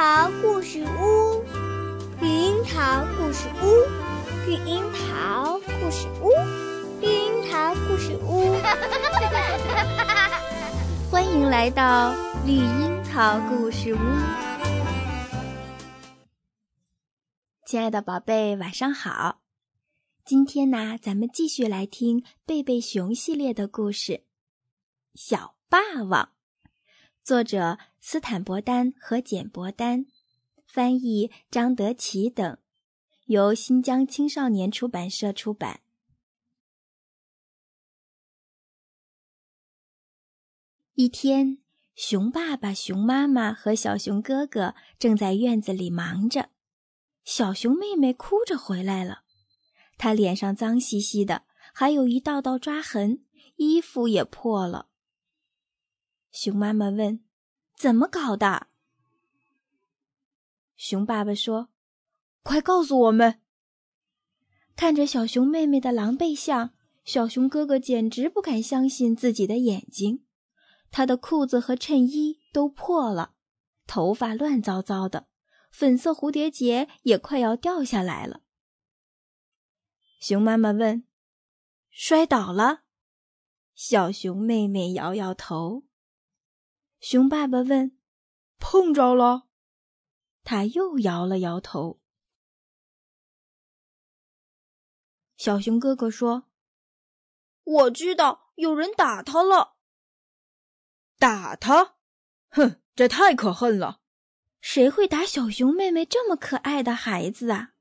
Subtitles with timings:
[0.00, 1.44] 桃故事屋，
[2.22, 3.66] 绿樱桃故事屋，
[4.46, 6.30] 绿樱桃故事屋，
[7.02, 8.54] 绿樱桃故事屋。
[11.10, 12.14] 欢迎来到
[12.46, 13.98] 绿樱桃故事屋，
[17.66, 19.42] 亲爱的宝贝，晚上好。
[20.24, 24.12] 今天呢，咱们继续来听贝贝熊系列的故事，
[25.14, 26.24] 《小霸王》。
[27.22, 30.06] 作者斯坦伯丹和简伯丹，
[30.66, 32.58] 翻译张德奇等，
[33.26, 35.82] 由新疆青少年出版社出版。
[40.94, 41.58] 一天，
[41.94, 46.50] 熊爸爸、熊妈妈和小熊哥哥正在院子里忙着，
[47.24, 49.24] 小熊妹妹哭着回来了，
[49.96, 53.24] 她脸上脏兮兮的，还有一道道抓痕，
[53.56, 54.88] 衣服也破了。
[56.30, 57.24] 熊妈妈问
[57.80, 58.66] ：“怎么搞的？”
[60.76, 61.70] 熊爸爸说
[62.44, 63.40] ：“快告诉我们。”
[64.76, 70.26] 看着小熊妹妹的狼狈相，小熊哥哥简直不敢相信自己的眼睛。
[70.90, 73.32] 他的裤子和衬衣都破了，
[73.86, 75.28] 头发乱糟糟的，
[75.70, 78.42] 粉色蝴蝶结也快要掉下来了。
[80.18, 81.06] 熊妈妈问
[81.90, 82.82] ：“摔倒了？”
[83.74, 85.84] 小熊妹妹摇摇头。
[87.00, 87.96] 熊爸爸问
[88.60, 89.48] ：“碰着了？”
[90.44, 91.98] 他又摇了摇头。
[95.36, 96.44] 小熊哥哥说
[97.64, 99.76] ：“我知道有人打他了。”
[101.18, 101.96] 打他？
[102.50, 104.02] 哼，这太可恨了！
[104.60, 107.72] 谁会打小熊妹妹这么可爱的孩子啊？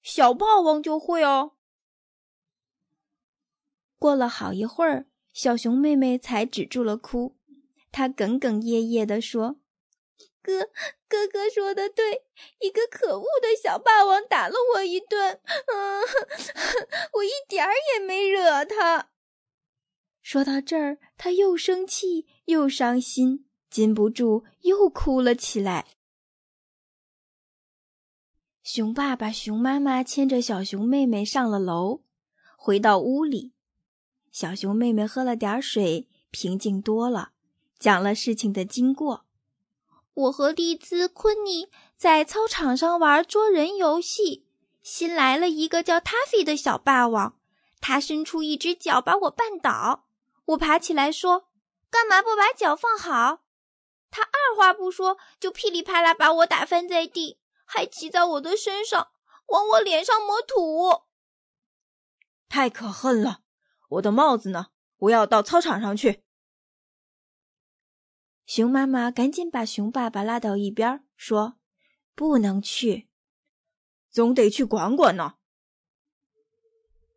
[0.00, 1.56] 小霸王就会哦。
[3.98, 7.35] 过了好一会儿，小熊妹妹才止住了哭。
[7.92, 9.56] 他哽哽咽咽地说
[10.42, 10.70] ：“哥，
[11.08, 12.24] 哥哥说的对，
[12.60, 15.40] 一个可恶的小霸王打了我一顿。
[15.74, 16.02] 嗯，
[17.14, 19.10] 我一点儿也没惹他。”
[20.22, 25.86] 说到这儿，他又生气又伤心，禁不住又哭了起来。
[28.62, 32.02] 熊爸爸、熊妈妈牵着小熊妹妹上了楼，
[32.56, 33.52] 回到屋里，
[34.32, 37.34] 小熊妹妹喝了点水，平静多了。
[37.78, 39.24] 讲了事情的经过。
[40.14, 44.46] 我和丽兹、昆尼在操场上玩捉人游戏，
[44.82, 47.38] 新来了一个叫塔菲的小霸王，
[47.80, 50.06] 他伸出一只脚把我绊倒，
[50.46, 51.48] 我爬起来说
[51.90, 53.40] ：“干嘛不把脚放好？”
[54.10, 59.08] 他二话不说就噼里啪啦把我打翻在地，还骑在我的身上
[59.48, 61.02] 往我脸上抹土。
[62.48, 63.40] 太可恨了！
[63.90, 64.68] 我的帽子呢？
[64.98, 66.24] 我要到操场上去。
[68.46, 71.58] 熊妈妈赶紧把熊爸爸拉到一边，说
[72.14, 73.08] ：“不能去，
[74.08, 75.34] 总得去管管呢。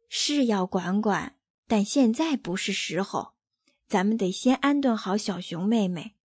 [0.10, 1.38] 是要管管，
[1.68, 3.36] 但现在不是时候，
[3.88, 6.16] 咱们得先安顿好小熊妹妹。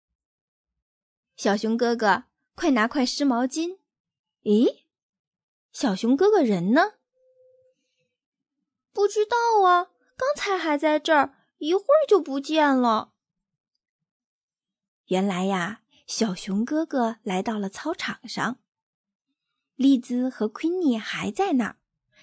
[1.36, 3.78] 小熊哥哥，快拿块湿毛巾。
[4.42, 4.84] 咦，
[5.70, 6.94] 小熊哥哥人呢？
[8.94, 13.12] 不知道啊，刚才还在这儿，一会儿就不见了。”
[15.06, 18.58] 原来呀，小熊哥哥来到了操场上，
[19.74, 21.76] 丽兹和昆尼还在那儿。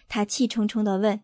[0.08, 1.24] 他气冲冲地问：“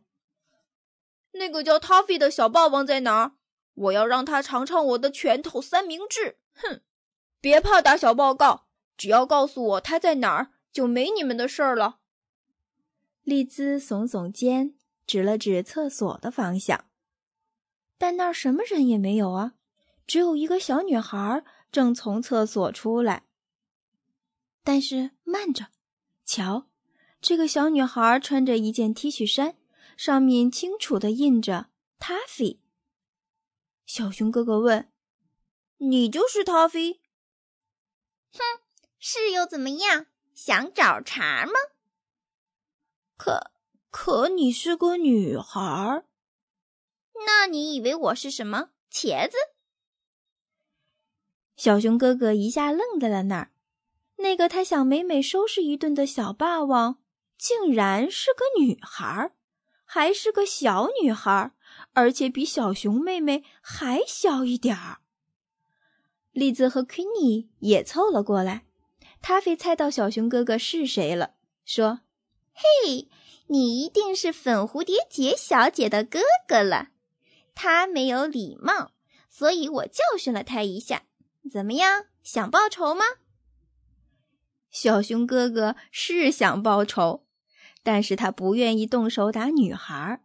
[1.33, 3.33] 那个叫塔菲的小霸王在哪儿？
[3.73, 6.81] 我要让他尝尝我的拳头三明治！”哼，
[7.41, 11.99] 别怕打小报告，只要告诉我他在哪儿，就没你们的事儿了。
[13.23, 14.75] 丽兹耸耸肩，
[15.05, 16.85] 指了指厕所的方向，
[17.97, 19.55] 但那儿什么人也没有啊。
[20.07, 23.25] 只有一个小女孩正从厕所出来，
[24.63, 25.67] 但是慢着，
[26.25, 26.67] 瞧，
[27.21, 29.57] 这个小女孩穿着一件 T 恤衫，
[29.97, 31.67] 上面清楚的印着
[31.99, 32.59] “Taffy”。
[33.85, 34.89] 小熊哥哥问
[35.77, 36.99] ：“你就是 Taffy？”
[38.31, 38.39] 哼，
[38.97, 40.07] 是又怎么样？
[40.33, 41.53] 想找茬吗？
[43.17, 43.51] 可
[43.89, 46.05] 可，你是个女孩。
[47.25, 48.69] 那你以为我是什么？
[48.91, 49.35] 茄子？
[51.57, 53.51] 小熊哥哥一下愣在了那儿，
[54.17, 56.99] 那个他想美美收拾一顿的小霸王，
[57.35, 59.31] 竟然是个女孩，
[59.83, 61.51] 还是个小女孩，
[61.93, 64.99] 而且比小熊妹妹还小一点儿。
[66.31, 68.65] 栗子和昆尼也凑了过来，
[69.23, 71.31] 他非猜到小熊哥哥是谁了，
[71.65, 72.01] 说
[72.53, 73.07] ：“嘿，
[73.47, 76.89] 你一定是粉蝴蝶结小姐的哥哥了。
[77.55, 78.91] 他没有礼貌，
[79.27, 81.01] 所以我教训了他一下。”
[81.49, 82.05] 怎么样？
[82.23, 83.03] 想报仇吗？
[84.69, 87.25] 小熊哥哥是想报仇，
[87.83, 90.21] 但是他不愿意动手打女孩，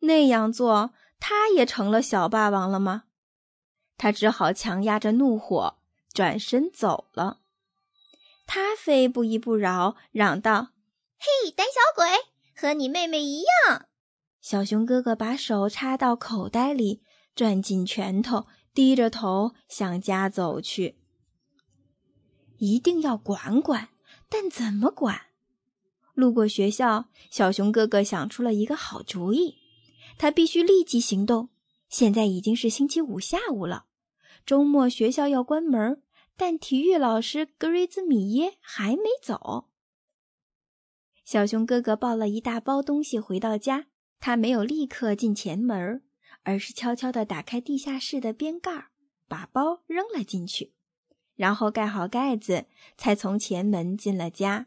[0.00, 3.04] 那样做他也成了小霸王了吗？
[3.96, 5.78] 他只好强压着怒火，
[6.12, 7.40] 转身走了。
[8.46, 10.68] 他非不依不饶，嚷道
[11.18, 12.06] ：“嘿，胆小鬼，
[12.54, 13.86] 和你妹妹一样！”
[14.40, 17.02] 小熊哥哥把手插到口袋里，
[17.34, 18.46] 攥紧拳头，
[18.78, 20.94] 低着头向家走去。
[22.58, 23.88] 一定要管管，
[24.28, 25.20] 但怎么管？
[26.14, 29.56] 路过学校，小熊哥哥想出了一个好主意。
[30.16, 31.48] 他必须立即行动。
[31.88, 33.86] 现在已经是星期五下午了，
[34.46, 36.00] 周末学校要关门，
[36.36, 39.70] 但体育老师格瑞兹米耶还没走。
[41.24, 43.86] 小熊哥哥抱了一大包东西回到家，
[44.20, 46.02] 他没有立刻进前门儿，
[46.48, 48.86] 而是悄悄地打开地下室的边盖，
[49.28, 50.72] 把包扔了进去。
[51.36, 52.64] 然后盖好盖子，
[52.96, 54.66] 才从前门进了家。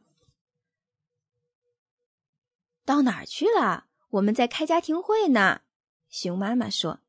[2.85, 3.87] 到哪儿去了？
[4.11, 5.61] 我们在开家庭会呢。
[6.07, 6.99] 熊妈妈说：“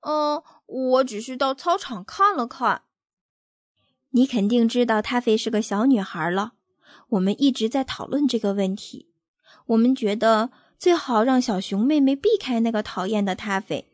[0.00, 2.84] 嗯，我只是到操场看了看。
[4.12, 6.54] 你肯定知道她菲是个小女孩了。
[7.10, 9.12] 我们一直在讨论这个问题。
[9.66, 13.86] 我们觉得最好让小熊妹妹避开那个讨厌的她菲。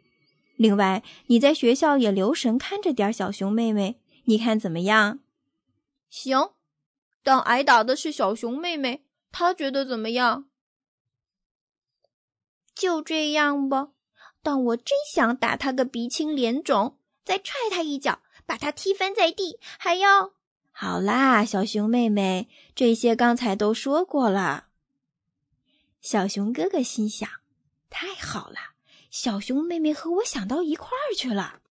[0.57, 5.21] 另外，你在学校也留神看着点小熊妹妹。”你看怎么样？
[6.11, 6.51] 行，
[7.23, 10.47] 但挨打的是小熊妹妹，她觉得怎么样？
[12.75, 13.91] 就这样吧。
[14.43, 20.33] 但我真想打她个鼻青脸肿，再踹她一脚，把她踢翻在地，还要……
[20.73, 24.66] 好啦，小熊妹妹，这些刚才都说过了。
[26.07, 27.29] 小熊哥哥心想：
[27.91, 28.59] 太好了，
[29.11, 31.63] 小熊妹妹和我想到一块儿去了。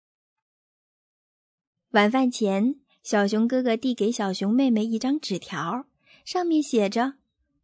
[1.91, 5.87] 晚饭前，小熊哥哥递给小熊妹妹一张纸条，
[6.25, 7.15] 上面写着：“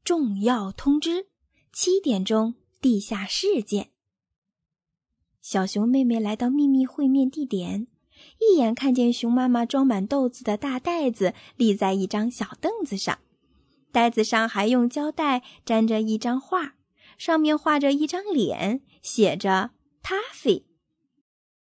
[0.05, 1.27] 重要通知，
[1.73, 3.91] 七点钟地下室见。”
[5.43, 7.89] 小熊妹妹来到秘密会面地点，
[8.39, 13.19] 一眼看见熊妈妈装满豆子的大袋子立在一张小凳子上，
[13.93, 16.75] 袋子上还用胶带粘着一张画，
[17.19, 19.71] 上面画着一张脸，写着
[20.03, 20.65] “Taffy”。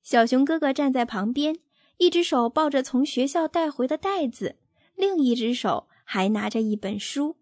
[0.01, 1.60] 小熊哥哥站在旁边。
[1.98, 4.57] 一只手抱着从学校带回的袋子，
[4.95, 7.38] 另一只手还拿着一本书。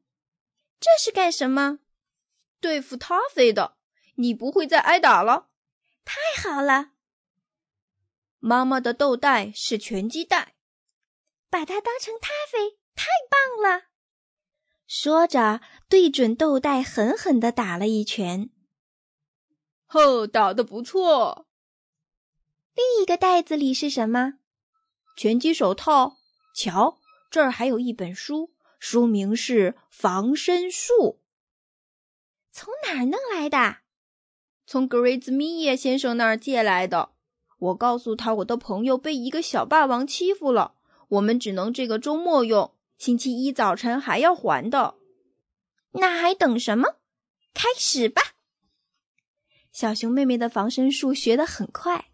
[0.80, 1.80] 这是干什么？
[2.60, 3.78] 对付他飞的。
[4.16, 5.48] 你不会再挨打了。
[6.04, 6.92] 太好了！
[8.40, 10.56] 妈妈的豆袋是拳击袋，
[11.50, 13.51] 把它当成他飞，太棒！
[14.94, 18.50] 说着，对准豆袋狠狠地打了一拳。
[19.86, 21.48] 呵，打得不错。
[22.76, 24.34] 另一个袋子里是什么？
[25.16, 26.18] 拳击手套，
[26.54, 26.98] 瞧，
[27.30, 30.94] 这儿还有一本书，书名是《防身术》。
[32.52, 33.78] 从哪儿弄来的？
[34.66, 37.12] 从格瑞兹米耶先生那儿借来的。
[37.60, 40.76] 我告诉他，我的朋友被一个小霸王欺负了，
[41.08, 44.94] 我们只能这个周末用，星期一早晨还要还的。
[45.94, 46.98] 那还等什么？
[47.52, 48.22] 开始吧！
[49.72, 52.12] 小熊妹妹的防身术学得很快。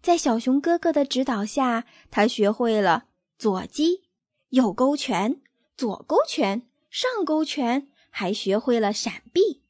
[0.00, 4.04] 在小熊哥哥的指导下，她学会了左击、
[4.50, 5.42] 右勾拳、
[5.76, 9.64] 左勾拳、上勾拳，还学会了闪避。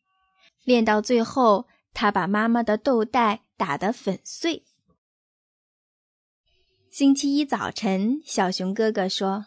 [0.64, 4.66] 练到最后，她把妈妈的豆袋打得粉碎。
[6.90, 9.47] 星期一早晨，小熊哥哥说：“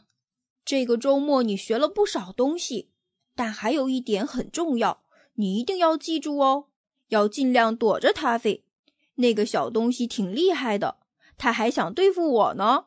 [0.63, 2.91] 这个周末你学了不少东西，
[3.35, 5.03] 但还有一点很重要，
[5.33, 6.67] 你一定要记住哦，
[7.07, 8.65] 要尽量躲着他飞。”
[9.15, 10.99] 那个小东西挺厉害的，
[11.37, 12.85] 他还想对付我呢。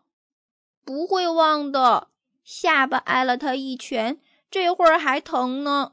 [0.85, 2.11] 不会忘的，
[2.43, 5.93] 下巴挨了他一拳，这会儿还疼呢。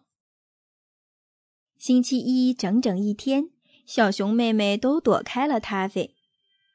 [1.77, 3.51] 星期一整整一天，
[3.85, 6.15] 小熊妹妹都躲开了咖啡。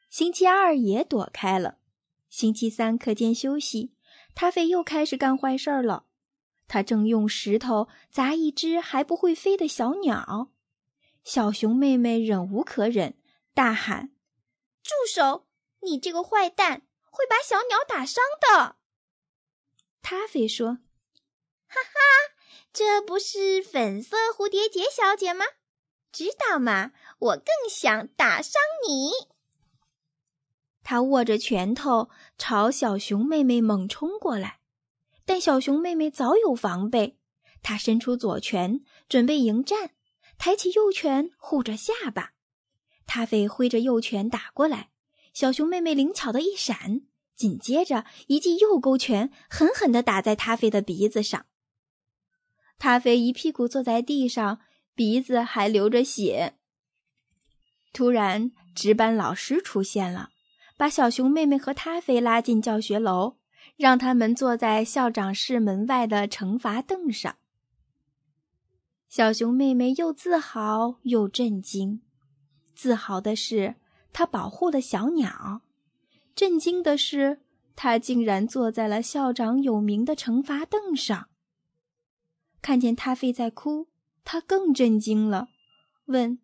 [0.08, 1.78] 星期二也躲开了。
[2.28, 3.92] 星期三课间休息，
[4.36, 6.04] 咖啡又开始干坏事儿了。
[6.68, 10.52] 他正用石头砸一只还不会飞的小鸟。
[11.24, 13.16] 小熊妹妹忍无可忍。
[13.54, 14.10] 大喊
[14.84, 15.46] ：“住手！
[15.80, 18.76] 你这个坏蛋，会把小鸟打伤的。”
[20.02, 20.80] 咖啡说
[21.66, 22.36] ：“哈哈，
[22.74, 25.46] 这不是粉色蝴蝶结小姐吗？
[26.12, 26.92] 知道吗？
[27.18, 29.12] 我更想打伤你。”
[30.88, 34.60] 他握着拳头朝小熊妹妹猛冲过来，
[35.24, 37.18] 但小熊妹妹早有防备。
[37.60, 39.90] 她伸出左拳准备迎战，
[40.38, 42.34] 抬起右拳护着下巴。
[43.04, 44.90] 咖啡挥着右拳打过来，
[45.34, 47.00] 小熊妹妹灵巧的一闪，
[47.34, 51.46] 紧接着一记右勾拳狠狠地打在塔菲的鼻子上。
[52.78, 54.60] 塔菲一屁股坐在地上，
[54.94, 56.54] 鼻子还流着血。
[57.92, 60.30] 突然，值班老师出现了，
[60.76, 63.36] 把小熊妹妹和塔菲拉进教学楼，
[63.76, 67.36] 让他们坐在校长室门外的惩罚凳上。
[69.08, 72.02] 小熊妹妹又自豪又震惊。
[72.74, 73.76] 自豪的是，
[74.12, 75.62] 她保护了小鸟；
[76.34, 77.40] 震惊的是，
[77.74, 81.28] 她竟然坐在了校长有名的惩罚凳上。
[82.60, 83.86] 看见塔菲在哭，
[84.24, 85.48] 他更震惊了，
[86.06, 86.40] 问：“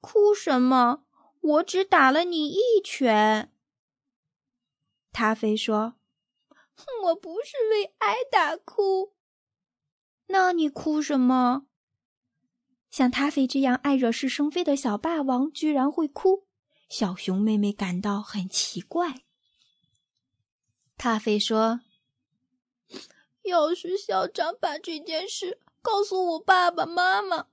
[0.00, 1.02] 哭什么？
[1.42, 3.52] 我只打了你一拳。”
[5.12, 5.96] 塔菲说
[7.04, 9.12] ：“我不是为挨打哭。”
[10.28, 11.66] 那你哭什么？
[12.88, 16.46] 像塔菲这样爱惹是生非的小霸王居然会哭，
[16.88, 19.22] 小熊妹妹感到很奇怪。
[20.96, 21.80] 塔菲说。
[23.42, 27.48] 要是校长把这件事告诉我爸爸妈妈，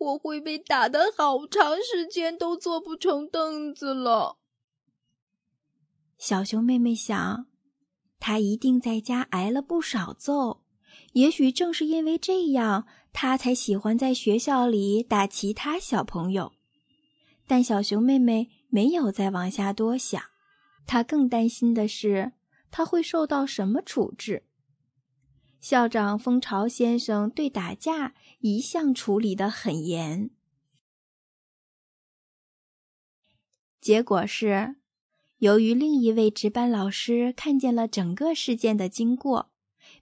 [0.00, 4.38] 我会被打的好长时间都坐不成凳子了。
[6.16, 7.46] 小熊妹妹想，
[8.18, 10.62] 她一定在家挨了不少揍，
[11.12, 16.52] 也许正是因为这样，她才喜欢在学校里打其他小朋友。
[17.46, 20.22] 但小熊妹妹没有再往下多想，
[20.86, 22.32] 她更担心的是，
[22.70, 24.46] 她会受到什么处置。
[25.60, 30.30] 校长蜂巢先生对打架一向处理得很严，
[33.78, 34.76] 结果是，
[35.38, 39.50] 由于另一位值班老师看见了整个事件的经过，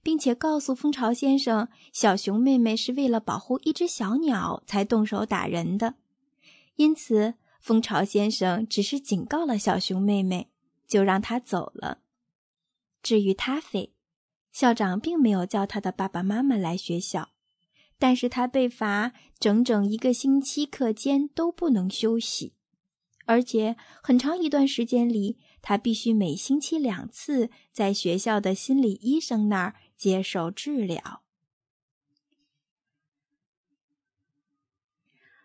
[0.01, 5.97] 并且告诉蜂巢先生，小熊妹妹是为了保护一只小鸟才动手打人的，
[6.77, 10.51] 因此蜂巢先生只是警告了小熊妹妹，
[10.87, 11.99] 就让她走了。
[13.03, 13.93] 至于塔菲。
[14.59, 17.29] 校长并没有叫他的爸爸妈妈来学校，
[17.97, 22.55] 但是他被罚整整一个星期课间都不能休息，
[23.25, 31.23] 而且很长一段时间里，他必须每星期两次在学校的心理医生那儿接受治疗。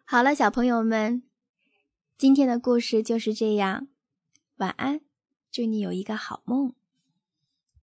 [0.06, 1.22] 好了，小朋友们，
[2.18, 3.88] 今天的故事就是这样，
[4.56, 5.02] 晚安，
[5.52, 6.74] 祝你有一个好梦。